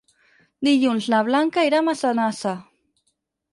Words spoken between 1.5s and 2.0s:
irà a